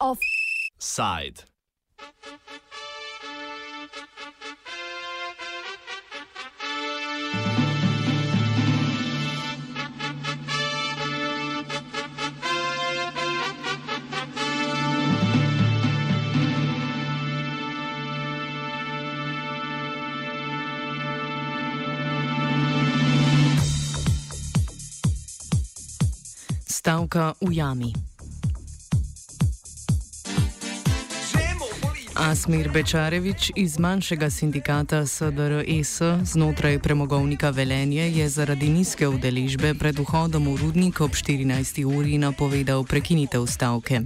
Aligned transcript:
Offside. 0.00 1.44
Stavka 26.82 27.38
v 27.38 27.62
jami. 27.62 27.94
Asmir 32.18 32.66
Bečarevič 32.74 33.54
iz 33.54 33.78
manjšega 33.78 34.26
sindikata 34.26 35.06
SDRS 35.06 36.26
znotraj 36.26 36.82
premogovnika 36.82 37.54
Velenje 37.54 38.10
je 38.10 38.26
zaradi 38.26 38.66
nizke 38.66 39.06
udeležbe 39.06 39.78
pred 39.78 39.94
vhodom 39.94 40.50
v 40.50 40.58
rudnik 40.58 40.98
ob 41.06 41.14
14. 41.14 41.86
uri 41.86 42.18
napovedal 42.18 42.82
prekinitev 42.82 43.46
stavke. 43.46 44.02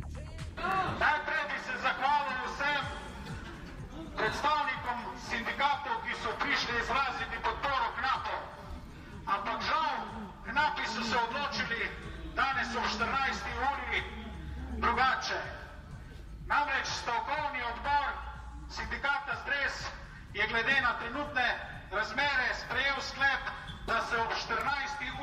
Na 20.86 20.92
trenutne 20.98 21.48
razmere 21.90 22.54
sprejel 22.54 23.00
sklep, 23.00 23.44
da 23.86 24.00
se 24.06 24.16
ob 24.16 24.30
14. 24.30 24.62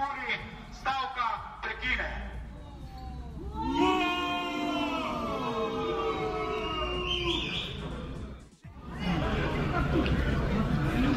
uri 0.06 0.39
stavka 0.80 1.28
prekine. 1.61 2.09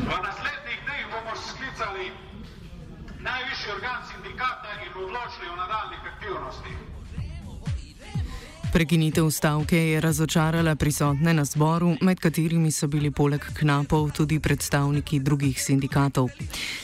V 0.06 0.22
naslednjih 0.22 0.80
dneh 0.84 1.06
bomo 1.11 1.36
sklicali 1.36 2.12
najvišji 3.19 3.72
organ 3.72 4.02
sindikata 4.12 4.70
in 4.86 5.02
odločili 5.02 5.48
o 5.48 5.56
nadaljnih 5.56 6.00
aktivnostih. 6.12 6.95
Prekinitev 8.72 9.31
stavke 9.31 9.78
je 9.78 10.00
razočarala 10.00 10.75
prisotne 10.75 11.34
na 11.34 11.45
zboru, 11.45 11.97
med 12.00 12.20
katerimi 12.20 12.70
so 12.70 12.86
bili 12.86 13.11
poleg 13.11 13.41
knapov 13.55 14.11
tudi 14.12 14.41
predstavniki 14.41 15.20
drugih 15.20 15.62
sindikatov. 15.62 16.28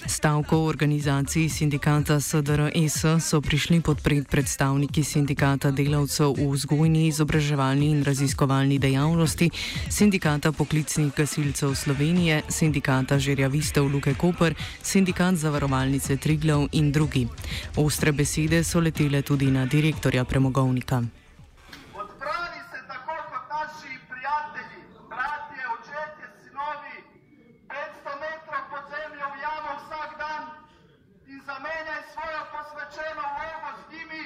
Stavko 0.06 0.56
v 0.56 0.66
organizaciji 0.66 1.48
sindikata 1.48 2.20
SDRS 2.20 3.20
so 3.20 3.40
prišli 3.40 3.80
podpreti 3.80 4.26
predstavniki 4.30 5.04
sindikata 5.04 5.70
delavcev 5.70 6.32
v 6.38 6.48
vzgojni, 6.52 7.06
izobraževalni 7.06 7.90
in 7.90 8.04
raziskovalni 8.04 8.78
dejavnosti, 8.78 9.50
sindikata 9.90 10.52
poklicnih 10.52 11.12
gasilcev 11.16 11.74
Slovenije, 11.74 12.42
sindikata 12.48 13.18
žerjavistov 13.18 13.92
Luke 13.92 14.14
Koper, 14.14 14.54
sindikat 14.82 15.34
zavarovalnice 15.34 16.16
Triglav 16.16 16.68
in 16.72 16.92
drugi. 16.92 17.28
Ostre 17.76 18.12
besede 18.12 18.64
so 18.64 18.80
letele 18.80 19.22
tudi 19.22 19.50
na 19.50 19.66
direktorja 19.66 20.24
premogovnika. 20.24 21.02
Odpravi 21.94 22.60
se 22.70 22.80
tako 22.88 23.14
kot 23.30 23.44
naši 23.52 23.92
prijatelji, 24.10 24.80
bratje, 25.12 25.62
očetje, 25.76 26.26
sinovi, 26.40 26.96
500 27.68 28.22
metrov 28.22 28.62
pod 28.72 28.84
zemljo 28.92 29.26
v 29.32 29.36
jamo 29.46 29.72
vsak 29.80 30.10
dan 30.22 30.42
in 31.32 31.38
zamenjaj 31.48 32.02
svojo 32.12 32.42
posvečeno 32.54 33.24
vlogo 33.36 33.70
z 33.78 33.82
njimi 33.92 34.24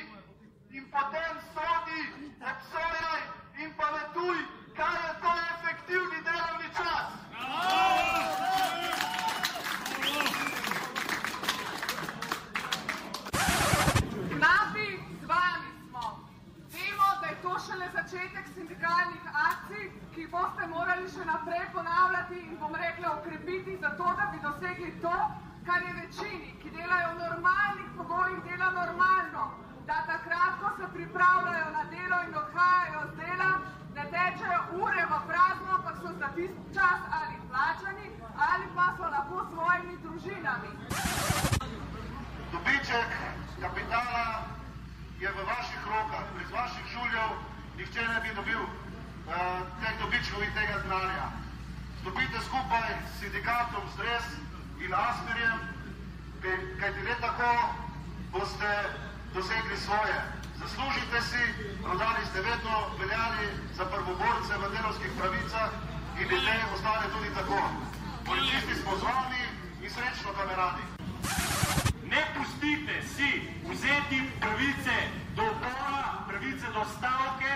in 0.77 0.85
potem 0.95 1.35
sodi, 1.55 2.03
obsojaj 2.51 3.21
in 3.63 3.71
pametuj, 3.79 4.39
kaj 4.79 4.97
je 5.05 5.13
to 5.23 5.33
efektivni 5.55 6.19
delovni 6.29 6.69
čas. 6.79 7.07
Knapi, 14.37 14.89
z 15.23 15.25
vami 15.31 15.71
smo. 15.89 16.05
Vemo, 16.75 17.09
da 17.21 17.27
je 17.33 17.37
to 17.43 17.53
šele 17.67 17.87
začetek 17.97 18.47
sindikalnih 18.55 19.25
akcij, 19.49 19.85
ki 20.15 20.21
jih 20.21 20.31
boste 20.31 20.67
morali 20.69 21.07
še 21.15 21.25
naprej 21.25 21.65
ponavljati 21.73 22.39
in 22.49 22.57
bom 22.61 22.75
rekla 22.75 23.09
ukrepiti, 23.19 23.79
zato 23.81 24.07
da 24.19 24.25
bi 24.33 24.39
dosegli 24.45 24.91
to, 25.05 25.17
kar 25.67 25.81
je 25.87 25.93
večini, 26.03 26.51
ki 26.63 26.69
delajo 26.77 27.09
v 27.15 27.19
normalnih 27.25 27.89
pogojih, 27.97 28.41
dela 28.49 28.69
normalno, 28.77 29.43
da 29.89 29.97
takrat, 30.11 30.53
ko 30.61 30.69
se 30.79 30.86
pripravljajo 30.97 31.69
na 31.79 31.85
delo 31.93 32.19
in 32.27 32.35
odhajajo 32.43 33.01
z 33.13 33.17
dela, 33.21 33.51
ne 33.95 34.05
tečejo 34.13 34.61
ure 34.83 35.03
v 35.13 35.15
prazno, 35.29 35.69
ampak 35.77 35.97
so 36.03 36.11
za 36.21 36.29
tisti 36.37 36.63
čas 36.75 37.01
ali 37.19 37.37
plačani 37.51 38.07
ali 38.49 38.67
pa 38.77 38.87
so 38.97 39.07
lahko 39.15 39.37
s 39.45 39.49
svojimi 39.55 39.95
družinami. 40.05 40.71
Dobiček 42.53 43.11
kapitala 43.61 44.27
je 45.21 45.29
v 45.33 45.39
vaših 45.51 45.83
rokah, 45.93 46.25
brez 46.35 46.51
vaših 46.53 46.87
žuljev 46.93 47.31
nihče 47.77 48.03
ne 48.09 48.19
bi 48.25 48.35
dobil 48.35 48.61
uh, 48.61 48.71
teh 49.81 49.95
dobičkov 50.01 50.43
in 50.45 50.53
tega 50.59 50.77
znanja. 50.87 51.27
Stopite 52.01 52.41
skupaj 52.49 52.89
s 53.09 53.21
sindikatom 53.21 53.85
Stres 53.95 54.25
in 54.85 54.93
Asperjem, 54.95 55.59
kaj- 56.43 56.67
kajti 56.81 57.03
le 57.09 57.15
tako 57.21 57.51
boste 58.33 58.73
dosegli 59.35 59.77
svoje. 59.77 60.19
Zaslužite 60.59 61.19
si, 61.23 61.43
prodali 61.83 62.23
ste 62.31 62.39
vedno 62.41 62.75
veljali 62.99 63.47
za 63.77 63.85
prvoborce 63.85 64.53
v 64.63 64.65
delovskih 64.77 65.13
pravicah 65.19 65.71
in 66.21 66.29
ljudje 66.31 66.65
ostane 66.75 67.07
tudi 67.15 67.31
tako. 67.35 67.61
Policisti 68.27 68.75
smo 68.83 68.97
z 68.97 69.03
vami 69.03 69.43
in 69.83 69.91
srečno 69.91 70.31
kameradi. 70.39 70.85
Ne 72.11 72.23
pustite 72.35 72.97
si 73.15 73.31
vzeti 73.71 74.19
pravice 74.41 74.97
do 75.37 75.43
upora, 75.43 76.25
pravice 76.29 76.67
do 76.75 76.83
stavke 76.97 77.53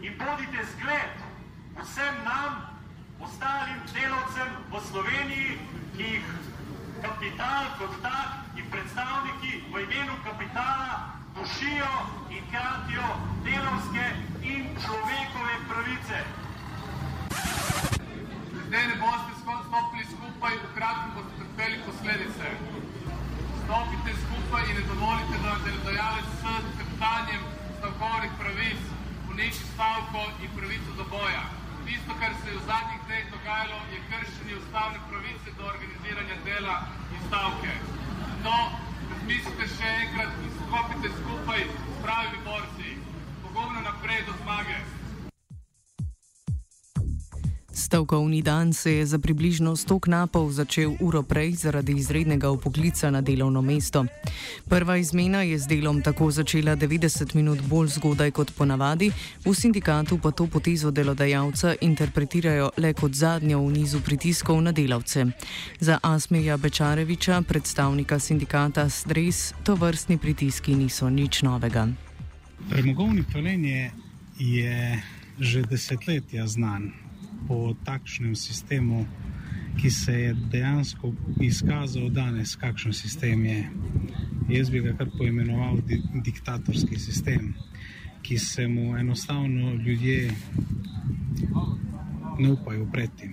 in 0.00 0.12
bodite 0.18 0.60
zgled 0.72 1.32
vsem 1.80 2.14
nam, 2.24 2.52
ostalim 3.20 3.80
delavcem 3.94 4.50
v 4.70 4.80
Sloveniji, 4.90 5.58
ki 5.96 6.02
jih 6.02 6.26
kapital 7.02 7.64
kot 7.78 7.94
tak 8.02 8.28
in 8.54 8.66
predstavniki 8.70 9.52
v 9.72 9.74
imenu 9.82 10.14
kapitala 10.24 11.18
dušijo 11.34 11.94
in 12.30 12.42
kratijo 12.50 13.08
delovske 13.44 14.06
in 14.42 14.62
človekove 14.82 15.54
pravice. 15.68 16.18
Zdaj 18.66 18.84
ne 18.90 18.96
boste 19.02 19.32
stopili 19.40 20.04
skupaj, 20.14 20.54
v 20.64 20.68
kratkem 20.76 21.10
boste 21.16 21.34
trpeli 21.40 21.78
posledice. 21.86 22.46
Stopite 23.62 24.12
skupaj 24.22 24.62
in 24.70 24.76
ne 24.78 24.84
dovolite, 24.90 25.34
da 25.42 25.48
vam 25.48 25.60
delodajalec 25.66 26.28
s 26.38 26.42
teptanjem 26.78 27.42
stavkovnih 27.78 28.32
pravic 28.38 28.80
uniči 29.30 29.64
stavko 29.74 30.22
in 30.44 30.50
pravico 30.56 30.90
do 30.96 31.04
boja. 31.10 31.61
Tisto, 31.86 32.14
kar 32.20 32.32
se 32.42 32.50
je 32.50 32.56
v 32.56 32.62
zadnjih 32.66 33.00
dneh 33.06 33.24
dogajalo, 33.34 33.78
je 33.92 33.98
kršenje 34.10 34.54
ustavne 34.62 34.98
pravice 35.10 35.50
do 35.58 35.64
organiziranja 35.66 36.36
dela 36.44 36.76
in 37.14 37.20
stavke. 37.28 37.72
No, 38.46 38.56
razmislite 39.10 39.68
še 39.74 39.92
enkrat 40.04 40.40
in 40.46 40.50
stopite 40.58 41.14
skupaj 41.20 41.64
s 41.68 42.00
pravimi 42.04 42.42
borci. 42.48 42.98
Pogumno 43.42 43.80
naprej 43.90 44.26
do 44.30 44.34
zmage. 44.42 44.78
Stavkovni 47.92 48.42
dan 48.42 48.72
se 48.72 48.92
je 48.92 49.06
za 49.06 49.18
približno 49.18 49.76
100 49.76 50.00
knapov 50.00 50.48
začel 50.52 50.96
uro 51.00 51.22
prej 51.22 51.52
zaradi 51.52 51.92
izrednega 51.92 52.50
upoklica 52.50 53.10
na 53.10 53.20
delovno 53.20 53.62
mesto. 53.62 54.06
Prva 54.68 54.96
izmena 54.96 55.42
je 55.42 55.58
z 55.58 55.68
delom 55.68 56.00
tako 56.02 56.30
začela 56.30 56.76
90 56.76 57.34
minut 57.34 57.60
bolj 57.68 57.88
zgodaj 57.88 58.30
kot 58.30 58.54
ponavadi, 58.56 59.10
v 59.44 59.54
sindikatu 59.54 60.16
pa 60.18 60.30
to 60.30 60.46
potezo 60.46 60.90
delodajalca 60.90 61.74
interpretirajo 61.80 62.70
le 62.76 62.94
kot 62.94 63.12
zadnjo 63.12 63.60
v 63.60 63.72
nizu 63.72 64.00
pritiskov 64.00 64.62
na 64.62 64.72
delavce. 64.72 65.26
Za 65.80 65.98
Asmirja 66.02 66.56
Bečareviča, 66.56 67.42
predstavnika 67.42 68.18
sindikata 68.18 68.88
Stres, 68.88 69.52
to 69.64 69.74
vrstni 69.74 70.16
pritiski 70.16 70.74
niso 70.74 71.10
nič 71.10 71.42
novega. 71.42 71.88
Premogovnik 72.70 73.28
Velenje 73.34 73.92
je 74.38 75.02
že 75.40 75.62
desetletja 75.68 76.46
znan 76.46 77.11
po 77.48 77.74
takšnem 77.84 78.36
sistemu, 78.36 79.06
ki 79.80 79.90
se 79.90 80.12
je 80.12 80.34
dejansko 80.34 81.12
izkazal 81.40 82.10
danes, 82.10 82.56
kakšen 82.56 82.92
sistem 82.92 83.44
je. 83.44 83.70
Jaz 84.48 84.70
bi 84.70 84.80
ga 84.80 84.92
kar 84.96 85.08
poimenoval 85.18 85.80
di 85.86 86.02
diktatorski 86.24 86.98
sistem, 86.98 87.54
ki 88.22 88.38
se 88.38 88.66
mu 88.68 88.96
enostavno 88.96 89.74
ljudje 89.74 90.30
ne 92.38 92.50
upajo 92.52 92.86
predtem. 92.92 93.32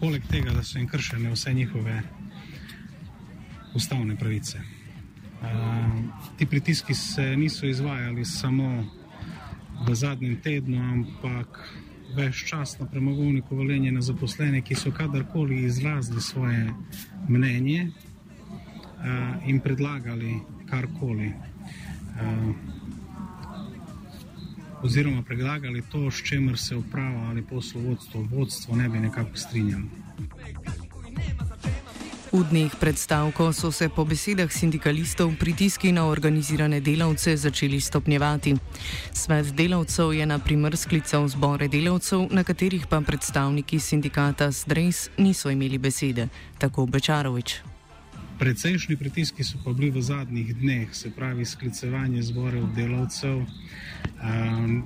Poleg 0.00 0.22
tega, 0.30 0.52
da 0.52 0.62
so 0.62 0.78
jim 0.78 0.88
kršene 0.88 1.30
vse 1.30 1.54
njihove 1.54 2.02
ustavne 3.74 4.16
pravice. 4.16 4.60
Ti 6.36 6.46
pritiski 6.46 6.94
se 6.94 7.36
niso 7.36 7.66
izvajali 7.66 8.24
samo 8.24 8.84
v 9.86 9.94
zadnjem 9.94 10.40
tednu, 10.40 10.78
ampak 10.92 11.58
več 12.16 12.44
čas 12.48 12.78
na 12.78 12.86
premogovniku 12.86 13.56
valenje 13.56 13.92
na 13.92 14.02
zaposlene, 14.02 14.62
ki 14.62 14.74
so 14.74 14.92
kadarkoli 14.92 15.64
izrazili 15.64 16.20
svoje 16.20 16.70
mnenje 17.28 17.90
in 19.46 19.60
predlagali 19.60 20.38
karkoli. 20.70 21.32
Oziroma, 24.84 25.22
predlagali 25.22 25.82
to, 25.92 26.10
s 26.10 26.22
čimer 26.22 26.58
se 26.58 26.76
uprava 26.76 27.28
ali 27.30 27.42
poslovodstvo, 27.42 28.26
vodstvo 28.30 28.76
ne 28.76 28.88
bi 28.88 28.98
nekako 28.98 29.36
strinjalo. 29.36 29.84
V 32.34 32.42
dneh 32.50 32.74
predstavko 32.74 33.52
so 33.54 33.70
se 33.70 33.86
po 33.86 34.02
besedah 34.02 34.50
sindikalistov 34.50 35.38
pritiski 35.38 35.94
na 35.94 36.10
organizirane 36.10 36.80
delavce 36.82 37.36
začeli 37.36 37.78
stopnjevati. 37.78 38.58
Svet 39.14 39.54
delavcev 39.54 40.10
je 40.10 40.26
na 40.26 40.38
primer 40.42 40.74
sklical 40.74 41.28
zbore 41.30 41.68
delavcev, 41.70 42.26
na 42.34 42.42
katerih 42.42 42.90
pa 42.90 42.98
predstavniki 43.00 43.78
sindikata 43.78 44.50
Zdrejs 44.50 45.14
niso 45.18 45.50
imeli 45.50 45.78
besede, 45.78 46.26
tako 46.58 46.86
Bečarovič. 46.90 47.62
Predsejšnji 48.38 48.96
pritiski 48.96 49.46
so 49.46 49.62
pa 49.64 49.70
bili 49.70 49.94
v 49.94 50.02
zadnjih 50.02 50.56
dneh, 50.58 50.90
se 50.90 51.14
pravi 51.14 51.46
sklicevanje 51.46 52.22
zborev 52.22 52.66
delavcev, 52.74 53.46
um, 53.46 54.82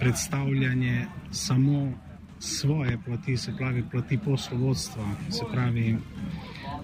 predstavljanje 0.00 1.06
samo 1.30 1.92
svoje 2.40 2.98
plati, 3.04 3.36
se 3.36 3.52
pravi 3.52 3.84
plati 3.90 4.18
poslovodstva, 4.18 5.04
se 5.28 5.44
pravi 5.52 5.96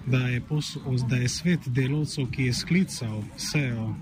da 0.07 0.17
je, 0.17 0.41
posl, 0.41 0.79
da 1.09 1.15
je 1.15 1.29
svet 1.29 1.59
delovcev, 1.67 2.29
ki 2.31 2.43
je 2.43 2.53
sklical 2.53 3.23
sejo, 3.37 3.95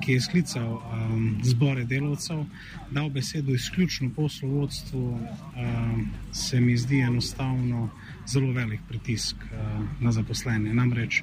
ki 0.00 0.12
je 0.12 0.20
sklical 0.20 0.72
um, 0.72 1.40
zbore 1.44 1.84
delovcev, 1.84 2.44
dal 2.90 3.10
besedo 3.10 3.54
izključno 3.54 4.10
poslovodstvu, 4.16 5.04
um, 5.12 6.10
se 6.32 6.60
mi 6.60 6.76
zdi 6.76 7.00
enostavno 7.00 7.90
zelo 8.26 8.52
velik 8.52 8.80
pritisk 8.88 9.36
uh, 9.36 9.84
na 10.00 10.12
zaposlene. 10.12 10.74
Namreč, 10.74 11.22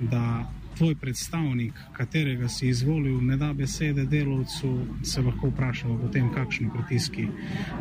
da 0.00 0.52
tvoj 0.82 0.94
predstavnik, 0.94 1.72
katerega 1.92 2.48
si 2.48 2.68
izvolil, 2.68 3.20
ne 3.22 3.36
da 3.36 3.52
besede 3.52 4.02
delovcu, 4.04 4.78
se 5.02 5.22
lahko 5.22 5.46
vprašamo 5.52 5.98
potem, 5.98 6.26
kakšni 6.34 6.70
pritiski 6.74 7.26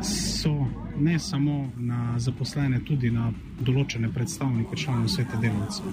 so 0.05 0.67
ne 0.99 1.19
samo 1.19 1.71
na 1.77 2.19
zaposlene, 2.19 2.83
tudi 2.85 3.09
na 3.09 3.31
določene 3.59 4.11
predstavnike 4.13 4.77
članov 4.77 5.09
sveta 5.09 5.39
delovcev. 5.41 5.89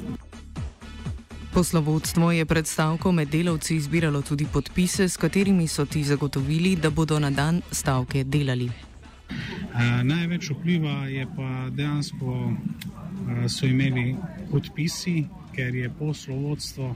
Poslovodstvo 1.54 2.28
je 2.32 2.44
predstavko 2.44 3.12
med 3.12 3.32
delavci 3.32 3.78
izbiralo 3.80 4.20
tudi 4.22 4.44
podpise, 4.44 5.08
s 5.08 5.16
katerimi 5.16 5.64
so 5.66 5.86
ti 5.86 6.04
zagotovili, 6.04 6.76
da 6.76 6.90
bodo 6.90 7.16
na 7.18 7.30
dan 7.30 7.62
stavke 7.72 8.24
delali. 8.24 8.68
Uh, 8.68 10.04
največ 10.04 10.50
vpliva 10.50 11.08
je 11.08 11.24
pa 11.36 11.70
dejansko 11.72 12.36
uh, 12.52 13.44
so 13.48 13.64
imeli 13.66 14.12
podpisi, 14.52 15.24
ker 15.58 15.74
je 15.74 15.90
poslovodstvo 15.98 16.94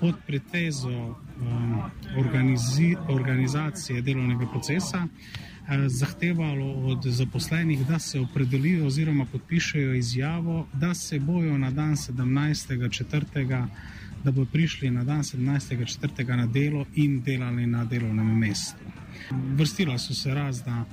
pod 0.00 0.14
pretvezo 0.26 0.90
um, 0.90 1.82
organizacije 3.08 4.02
delovnega 4.02 4.46
procesa 4.50 5.04
uh, 5.04 5.10
zahtevalo 5.86 6.72
od 6.72 7.06
zaposlenih, 7.06 7.86
da 7.86 7.98
se 7.98 8.20
opredelijo 8.20 8.86
oziroma 8.86 9.24
podpišejo 9.24 9.94
izjavo, 9.94 10.66
da 10.72 10.94
se 10.94 11.18
bojo 11.18 11.58
na 11.58 11.70
dan 11.70 11.92
17.4. 11.96 13.66
da 14.24 14.30
bodo 14.30 14.50
prišli 14.52 14.90
na 14.90 15.04
dan 15.04 15.22
17.4. 15.22 16.36
na 16.36 16.46
delo 16.46 16.84
in 16.94 17.22
delali 17.22 17.66
na 17.66 17.84
delovnem 17.84 18.38
mestu. 18.38 18.84
Vrstila 19.30 19.98
so 19.98 20.14
se 20.14 20.34
razna, 20.34 20.84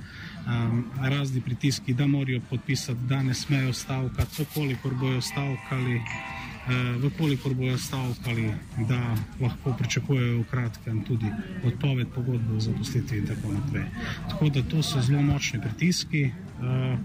um, 0.46 0.84
razni 1.00 1.40
pritiski, 1.40 1.94
da 1.94 2.06
morajo 2.06 2.40
podpisati, 2.50 3.00
da 3.08 3.22
ne 3.22 3.34
smejo 3.34 3.72
stavkati, 3.72 4.44
koliko 4.54 4.90
bojo 4.90 5.20
stavkali. 5.20 6.00
Eh, 6.68 6.98
Vkolikor 7.02 7.54
bojo 7.54 7.78
stavkali, 7.78 8.52
da 8.88 9.16
lahko 9.40 9.72
pričakujejo 9.78 10.40
v 10.40 10.44
kratkem 10.50 11.04
tudi 11.04 11.26
odpoved 11.64 12.06
pogodbe 12.14 12.56
o 12.56 12.60
zaposlitvi 12.60 13.18
in 13.18 13.26
tako 13.26 13.52
naprej. 13.52 13.84
Tako 14.28 14.48
da 14.48 14.62
to 14.62 14.82
so 14.82 15.00
zelo 15.00 15.22
močni 15.22 15.60
pritiski 15.60 16.24
uh, 16.24 16.98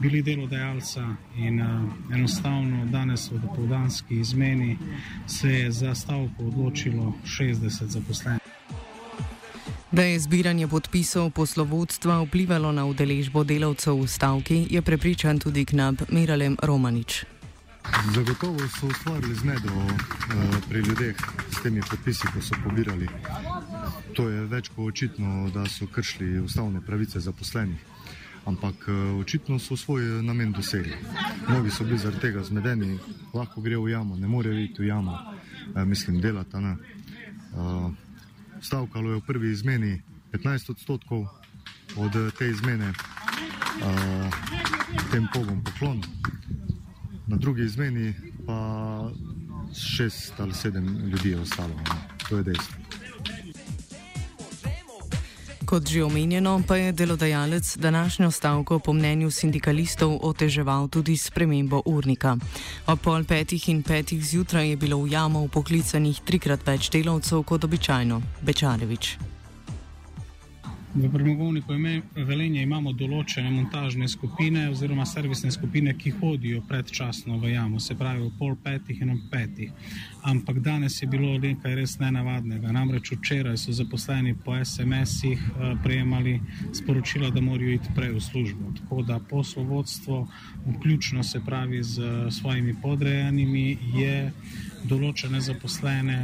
bili 0.00 0.22
delodajalca 0.22 1.04
in 1.36 1.60
uh, 1.60 1.68
enostavno 2.14 2.86
danes 2.86 3.30
v 3.30 3.38
dopoldanski 3.38 4.20
izmeni 4.20 4.78
se 5.26 5.52
je 5.52 5.70
za 5.70 5.94
stavko 5.94 6.44
odločilo 6.44 7.12
60 7.24 7.84
zaposlenih. 7.86 8.40
Da 9.92 10.02
je 10.02 10.20
zbiranje 10.20 10.68
podpisov 10.68 11.30
poslovodstva 11.30 12.22
vplivalo 12.22 12.72
na 12.72 12.86
udeležbo 12.86 13.44
delavcev 13.44 14.00
v 14.00 14.06
stavki, 14.06 14.66
je 14.70 14.82
prepričan 14.82 15.38
tudi 15.38 15.64
knap 15.64 15.94
Miralem 16.10 16.56
Romanič. 16.62 17.24
Zagotovo 18.14 18.58
so 18.58 18.86
ustvarili 18.86 19.34
zmedo 19.34 19.68
uh, 19.68 19.94
pri 20.68 20.80
ljudeh 20.80 21.16
s 21.50 21.62
temi 21.62 21.80
podpisi, 21.90 22.26
ko 22.34 22.42
so 22.42 22.54
pobirali. 22.64 23.08
To 24.16 24.28
je 24.28 24.46
več 24.46 24.68
kot 24.68 24.88
očitno, 24.88 25.50
da 25.54 25.66
so 25.68 25.86
kršili 25.86 26.40
ustavne 26.40 26.80
pravice 26.80 27.20
zaposlenih. 27.20 27.78
Ampak 28.44 28.88
uh, 28.88 29.20
očitno 29.20 29.58
so 29.58 29.76
svoj 29.76 30.22
namen 30.22 30.52
dosegli. 30.52 30.96
Mnogi 31.48 31.70
so 31.70 31.84
bili 31.84 31.98
zaradi 31.98 32.20
tega 32.20 32.44
zmedeni, 32.44 32.98
lahko 33.34 33.60
gre 33.60 33.76
v 33.76 33.90
jamo, 33.90 34.16
ne 34.16 34.28
more 34.28 34.54
iti 34.64 34.82
v 34.82 34.86
jamo, 34.86 35.12
uh, 35.12 35.84
mislim, 35.84 36.20
delati. 36.20 36.56
Uh, 36.56 37.90
stavkalo 38.60 39.10
je 39.10 39.16
v 39.16 39.26
prvi 39.26 39.52
izmeni 39.52 40.02
15 40.32 40.70
odstotkov 40.70 41.26
od 41.96 42.16
te 42.38 42.50
izmene, 42.50 42.92
uh, 43.82 44.40
tem 45.10 45.28
pogom 45.34 45.64
poklon 45.64 46.02
na 47.30 47.36
drugi 47.36 47.64
izmeni 47.64 48.14
pa 48.46 49.10
šest 49.96 50.32
ali 50.38 50.54
sedem 50.54 51.08
ljudi 51.08 51.30
je 51.30 51.40
ostalo. 51.40 51.74
Ne. 51.74 52.18
To 52.28 52.36
je 52.36 52.42
dejstvo. 52.42 52.74
Kot 55.64 55.86
že 55.86 56.02
omenjeno, 56.02 56.62
pa 56.68 56.76
je 56.76 56.92
delodajalec 56.92 57.76
današnjo 57.76 58.30
stavko 58.30 58.78
po 58.78 58.92
mnenju 58.92 59.30
sindikalistov 59.30 60.18
oteževal 60.22 60.88
tudi 60.88 61.16
s 61.16 61.30
premembo 61.30 61.82
urnika. 61.86 62.36
Ob 62.86 62.98
pol 63.00 63.24
petih 63.24 63.68
in 63.68 63.82
petih 63.82 64.24
zjutraj 64.24 64.70
je 64.70 64.76
bilo 64.76 64.98
v 65.02 65.12
jamo 65.12 65.46
upoklicanih 65.46 66.20
trikrat 66.26 66.66
več 66.66 66.90
delavcev 66.90 67.42
kot 67.42 67.64
običajno. 67.64 68.22
Bečarevič. 68.42 69.18
V 70.94 71.06
premogovniku 71.06 71.70
Velenje 72.26 72.64
imamo 72.66 72.90
določene 72.98 73.50
montažne 73.54 74.08
skupine 74.10 74.64
oziroma 74.72 75.04
servisne 75.06 75.52
skupine, 75.54 75.92
ki 75.94 76.10
hodijo 76.18 76.64
predčasno 76.66 77.38
v 77.38 77.52
jamo, 77.52 77.78
se 77.78 77.94
pravi 77.94 78.24
v 78.24 78.30
pol 78.38 78.56
petih 78.58 78.98
in 78.98 79.12
ob 79.14 79.20
petih. 79.30 79.70
Ampak 80.26 80.58
danes 80.58 80.98
je 80.98 81.06
bilo 81.06 81.36
nekaj 81.38 81.78
res 81.78 81.94
nenavadnega. 82.02 82.74
Namreč 82.74 83.12
včeraj 83.14 83.60
so 83.62 83.76
zaposleni 83.76 84.34
po 84.34 84.58
SMS-ih 84.58 85.38
uh, 85.38 85.78
prejemali 85.84 86.40
sporočila, 86.74 87.30
da 87.30 87.38
morajo 87.38 87.78
iti 87.78 87.94
prej 87.94 88.16
v 88.18 88.26
službo. 88.26 88.74
Tako 88.82 89.06
da 89.06 89.22
poslovodstvo, 89.30 90.26
vključno 90.66 91.22
se 91.22 91.38
pravi 91.46 91.84
z 91.86 92.30
svojimi 92.34 92.74
podrejenimi, 92.82 93.78
je 93.94 94.32
določene 94.90 95.38
zaposlene 95.38 96.22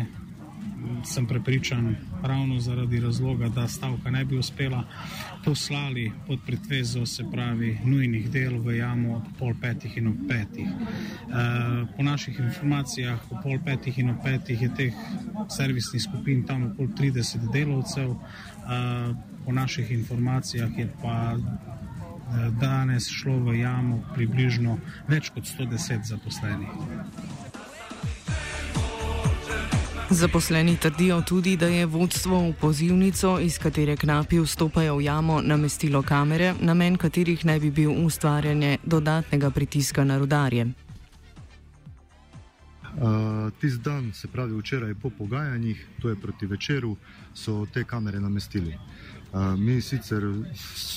sem 1.05 1.27
prepričan, 1.27 1.97
ravno 2.27 2.61
zaradi 2.61 3.01
razloga, 3.01 3.49
da 3.49 3.69
stavka 3.69 4.11
ne 4.11 4.25
bi 4.25 4.39
uspela, 4.39 4.85
poslali 5.45 6.13
pod 6.27 6.39
pretvezo, 6.47 7.07
se 7.07 7.25
pravi, 7.33 7.79
nujnih 7.85 8.31
del 8.31 8.59
v 8.59 8.77
jamo 8.77 9.17
ob 9.17 9.25
pol 9.39 9.55
petih 9.61 9.97
in 9.97 10.09
ob 10.09 10.17
petih. 10.29 10.67
E, 10.67 11.87
po 11.97 12.03
naših 12.03 12.39
informacijah, 12.41 13.31
ob 13.31 13.43
pol 13.43 13.59
petih 13.65 13.99
in 13.99 14.11
ob 14.11 14.23
petih 14.25 14.63
je 14.63 14.75
teh 14.75 14.95
servisnih 15.49 16.03
skupin 16.03 16.45
tam 16.47 16.71
okoli 16.73 16.93
30 17.13 17.51
delavcev, 17.53 18.11
e, 18.11 18.81
po 19.45 19.53
naših 19.53 19.91
informacijah 19.91 20.79
je 20.79 20.93
pa. 21.03 21.37
Danes 22.61 23.07
šlo 23.07 23.37
v 23.39 23.53
jamo 23.61 24.01
približno 24.15 24.79
več 25.09 25.31
kot 25.31 25.47
110 25.47 26.11
zaposlenih. 26.11 26.73
Zaposleni 30.11 30.77
trdijo 30.77 31.23
tudi, 31.23 31.57
da 31.57 31.67
je 31.67 31.87
vodstvo 31.87 32.39
v 32.39 32.53
pozivnico, 32.61 33.41
iz 33.41 33.59
katere 33.59 33.97
knapi 33.97 34.39
vstopajo 34.39 34.97
v 34.97 35.03
jamo, 35.05 35.41
namestilo 35.43 36.03
kamere, 36.03 36.55
namen 36.61 36.97
katerih 36.97 37.45
naj 37.45 37.61
bi 37.61 37.71
bil 37.71 37.91
ustvarjanje 37.91 38.79
dodatnega 38.85 39.51
pritiska 39.51 40.05
na 40.05 40.19
rudarje. 40.19 40.67
Uh, 42.97 43.53
Tisti 43.61 43.83
dan, 43.83 44.13
se 44.13 44.29
pravi 44.29 44.55
včeraj 44.59 44.95
po 44.95 45.11
pogajanjih, 45.11 45.87
to 46.03 46.09
je 46.09 46.17
proti 46.17 46.47
večeru, 46.47 46.97
so 47.35 47.67
te 47.75 47.85
kamere 47.85 48.21
namestili. 48.21 48.75
Uh, 48.75 49.06
mi 49.57 49.81
sicer 49.81 50.23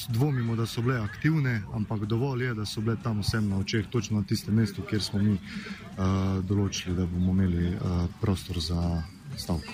dvomimo, 0.10 0.56
da 0.56 0.66
so 0.66 0.82
bile 0.82 1.00
aktivne, 1.00 1.62
ampak 1.74 2.06
dovolj 2.06 2.44
je, 2.44 2.54
da 2.54 2.66
so 2.66 2.82
bile 2.82 2.96
tam 3.04 3.20
vsem 3.20 3.50
na 3.50 3.58
očeh, 3.60 3.88
točno 3.90 4.20
na 4.20 4.26
tistem 4.26 4.56
mestu, 4.56 4.82
kjer 4.82 5.02
smo 5.04 5.20
mi 5.20 5.34
uh, 5.34 6.44
določili, 6.44 6.96
da 6.96 7.06
bomo 7.06 7.34
imeli 7.36 7.74
uh, 7.76 8.06
prostor 8.22 8.60
za 8.60 9.04
stavko. 9.38 9.74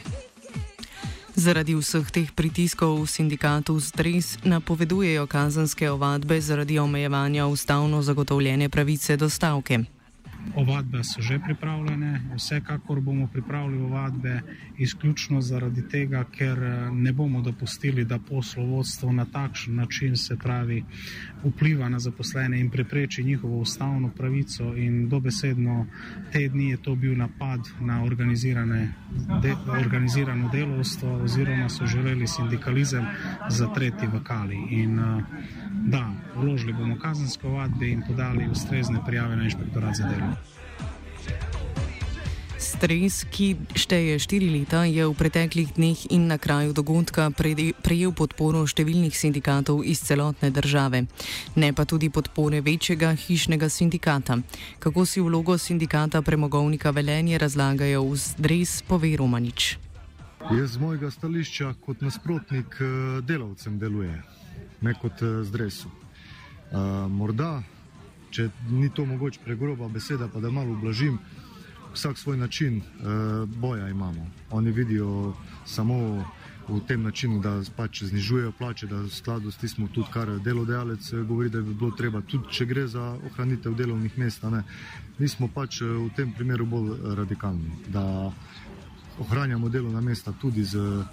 Zaradi 1.36 1.76
vseh 1.76 2.12
teh 2.16 2.32
pritiskov 2.32 3.02
v 3.02 3.08
sindikatu 3.12 3.76
Stres 3.84 4.38
napovedujejo 4.48 5.28
kazenske 5.28 5.90
ovadbe 5.92 6.40
zaradi 6.42 6.80
omejevanja 6.80 7.48
ustavno 7.52 8.02
zagotovljene 8.02 8.70
pravice 8.70 9.18
do 9.18 9.30
stavke. 9.30 9.84
Ovadbe 10.56 11.04
so 11.04 11.22
že 11.22 11.40
pripravljene, 11.40 12.22
vsekakor 12.36 13.02
bomo 13.02 13.28
pripravili 13.28 13.82
ovadbe 13.82 14.42
izključno 14.78 15.42
zaradi 15.42 15.88
tega, 15.90 16.24
ker 16.24 16.64
eh, 16.64 16.90
ne 16.92 17.12
bomo 17.12 17.42
dopustili, 17.42 18.06
da 18.06 18.20
poslovodstvo 18.20 19.12
na 19.12 19.26
takšen 19.26 19.76
način 19.76 20.18
se 20.18 20.38
pravi 20.38 20.84
vpliva 21.44 21.90
na 21.90 22.00
zaposlene 22.00 22.60
in 22.60 22.70
prepreči 22.70 23.24
njihovo 23.24 23.58
ustavno 23.58 24.10
pravico 24.10 24.76
in 24.76 25.10
dobesedno 25.10 25.86
te 26.32 26.48
dni 26.48 26.70
je 26.70 26.78
to 26.78 26.96
bil 26.96 27.18
napad 27.18 27.60
na 27.82 28.04
de, 29.42 29.56
organizirano 29.80 30.50
delovstvo 30.50 31.24
oziroma 31.24 31.70
so 31.70 31.86
želeli 31.86 32.28
sindikalizem 32.28 33.06
zatreti 33.50 34.08
v 34.08 34.24
kali. 34.24 34.58
In, 34.70 35.00
uh, 35.00 35.24
Da, 35.88 36.12
vložili 36.36 36.74
bomo 36.74 36.96
kazensko 37.00 37.50
vadbe 37.50 37.88
in 37.88 38.02
podali 38.08 38.48
ustrezne 38.52 39.00
prijave 39.06 39.36
na 39.36 39.44
inšpektorat 39.44 39.96
za 39.96 40.04
delo. 40.04 40.35
Stres, 42.60 43.24
ki 43.32 43.56
šteje 43.78 44.18
štiri 44.20 44.50
leta, 44.50 44.84
je 44.84 45.06
v 45.06 45.14
preteklih 45.16 45.76
dneh 45.78 46.00
in 46.12 46.28
na 46.28 46.38
kraju 46.38 46.74
dogodka 46.76 47.30
prejel 47.32 48.12
podporo 48.12 48.66
številnih 48.68 49.16
sindikatov 49.16 49.84
iz 49.86 50.02
celotne 50.04 50.52
države, 50.52 51.06
ne 51.56 51.70
pa 51.72 51.86
tudi 51.86 52.10
podpore 52.10 52.60
večjega 52.66 53.14
hišnega 53.16 53.70
sindikata. 53.70 54.42
Kako 54.80 55.06
si 55.06 55.24
vlogo 55.24 55.58
sindikata 55.58 56.22
premogovnika 56.22 56.92
Velenje 56.92 57.40
razlagajo 57.40 58.04
v 58.12 58.18
Stres, 58.20 58.82
pove 58.82 59.14
Romanič. 59.16 59.78
Jaz 60.52 60.76
z 60.76 60.82
mojega 60.82 61.12
stališča 61.12 61.74
kot 61.86 62.02
nasprotnik 62.02 62.76
eh, 62.82 63.22
delavcem 63.26 63.80
deluje 63.80 64.20
ne 64.82 64.94
kot 64.94 65.22
uh, 65.22 65.42
zdresu. 65.44 65.90
Uh, 66.72 67.12
morda, 67.12 67.64
če 68.36 68.50
ni 68.70 68.90
to 68.90 69.06
mogoče 69.06 69.40
pregroba 69.46 69.88
beseda, 69.88 70.28
pa 70.28 70.40
da 70.44 70.52
malo 70.52 70.76
ublažim, 70.76 71.20
vsak 71.96 72.18
svoj 72.18 72.38
način 72.38 72.78
uh, 72.78 73.50
boja 73.50 73.90
imamo. 73.90 74.28
Oni 74.52 74.72
vidijo 74.72 75.34
samo 75.66 76.26
v 76.68 76.80
tem 76.88 77.04
načinu, 77.04 77.40
da 77.40 77.62
pač 77.78 78.04
znižujejo 78.04 78.52
plače, 78.58 78.88
da 78.88 79.04
v 79.06 79.10
skladu 79.14 79.52
s 79.52 79.62
tistim 79.62 79.88
tudi, 79.88 80.10
kar 80.12 80.32
delodajalec 80.44 81.12
govori, 81.28 81.50
da 81.50 81.62
bi 81.62 81.74
bilo 81.74 81.92
treba, 81.96 82.22
tudi 82.22 82.52
če 82.52 82.66
gre 82.66 82.88
za 82.88 83.04
ohranitev 83.30 83.76
delovnih 83.78 84.18
mest. 84.18 84.44
Mi 85.20 85.28
smo 85.28 85.48
pač 85.48 85.82
v 85.82 86.10
tem 86.18 86.34
primeru 86.34 86.66
bolj 86.66 87.16
radikalni, 87.16 87.86
da 87.88 88.32
ohranjamo 89.20 89.70
delovna 89.70 90.02
mesta 90.02 90.34
tudi 90.42 90.64
z 90.64 90.82
uh, 90.82 91.06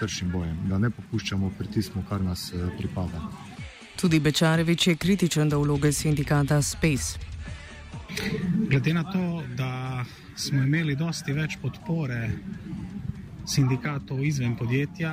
tršim 0.00 0.30
bojem, 0.30 0.68
da 0.70 0.78
ne 0.78 0.90
popuščamo 0.90 1.52
pritisku, 1.58 2.06
kar 2.08 2.22
nas 2.22 2.52
pripada. 2.78 3.51
Tudi 4.02 4.18
Bečarevič 4.18 4.86
je 4.86 4.94
kritičen 4.98 5.46
do 5.48 5.62
vloge 5.62 5.92
sindikata 5.92 6.62
Space. 6.62 7.22
Glede 8.66 8.94
na 8.94 9.04
to, 9.06 9.42
da 9.54 10.04
smo 10.34 10.62
imeli 10.62 10.96
dosti 10.98 11.32
več 11.32 11.54
podpore 11.62 12.30
sindikatov 13.46 14.24
izven 14.26 14.56
podjetja, 14.58 15.12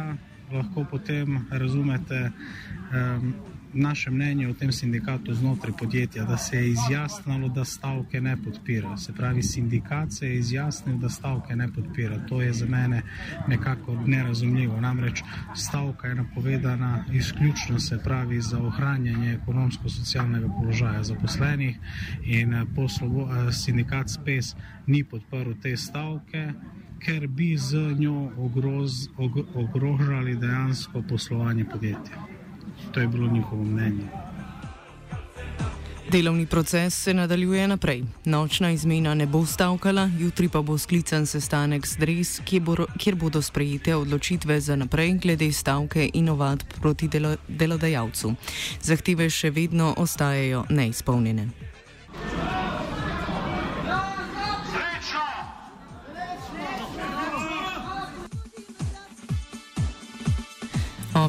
lahko 0.50 0.88
potem 0.90 1.38
razumete 1.52 2.32
um, 2.34 3.34
naše 3.74 4.12
mnenje 4.12 4.48
o 4.48 4.54
tem 4.54 4.72
sindikatu 4.72 5.34
znotraj 5.34 5.74
podjetja, 5.80 6.26
da 6.26 6.38
se 6.38 6.58
je 6.58 6.70
izjasnilo, 6.70 7.50
da 7.50 7.66
stavke 7.66 8.22
ne 8.22 8.38
podpira. 8.44 8.98
Se 8.98 9.14
pravi, 9.14 9.44
sindikat 9.44 10.12
se 10.12 10.28
je 10.28 10.40
izjasnil, 10.40 10.98
da 10.98 11.10
stavke 11.10 11.56
ne 11.56 11.74
podpira. 11.74 12.20
To 12.28 12.42
je 12.42 12.54
za 12.54 12.66
mene 12.66 13.02
nekako 13.48 13.96
nerazumljivo. 14.06 14.82
Namreč 14.82 15.24
stavka 15.56 16.08
je 16.08 16.16
napovedana 16.16 17.06
izključno 17.14 17.80
se 17.80 18.00
pravi 18.04 18.42
za 18.42 18.60
ohranjanje 18.60 19.34
ekonomsko-socialnega 19.34 20.48
položaja 20.60 21.04
zaposlenih 21.04 21.80
in 22.24 22.54
eh, 22.54 22.66
poslovo, 22.76 23.30
eh, 23.32 23.52
sindikat 23.52 24.10
SPES 24.10 24.56
ni 24.88 25.04
podprl 25.04 25.52
te 25.62 25.78
stavke. 25.78 26.54
Ker 27.00 27.28
bi 27.28 27.58
z 27.58 27.78
njo 28.00 28.32
ogroz, 28.38 29.08
ogrožali 29.56 30.36
dejansko 30.36 31.02
poslovanje 31.10 31.66
podjetja. 31.66 32.39
To 32.92 33.00
je 33.00 33.08
bilo 33.08 33.28
njihovo 33.28 33.64
mnenje. 33.64 34.04
Delovni 36.12 36.46
proces 36.46 37.04
se 37.04 37.14
nadaljuje 37.14 37.68
naprej. 37.68 38.04
Nočna 38.26 38.72
izmena 38.72 39.14
ne 39.14 39.26
bo 39.26 39.46
stavkala, 39.46 40.10
jutri 40.20 40.50
pa 40.50 40.62
bo 40.62 40.78
sklican 40.78 41.26
sestanek 41.26 41.88
z 41.88 41.98
DRES, 41.98 42.42
kjer 42.98 43.16
bodo 43.16 43.42
sprejete 43.42 43.96
odločitve 43.96 44.60
za 44.62 44.76
naprej 44.76 45.14
glede 45.14 45.52
stavke 45.52 46.10
in 46.14 46.30
ovadb 46.30 46.66
proti 46.82 47.08
delo, 47.08 47.36
delodajalcu. 47.48 48.34
Zahteve 48.82 49.30
še 49.30 49.50
vedno 49.50 49.94
ostajajo 49.98 50.66
neizpolnjene. 50.70 51.48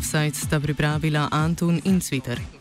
Offside 0.00 0.32
sta 0.32 0.56
pripravila 0.56 1.28
Antun 1.28 1.76
in 1.84 2.00
Cviter. 2.00 2.59